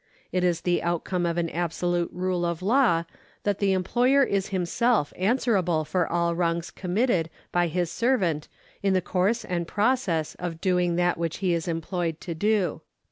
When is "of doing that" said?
10.39-11.19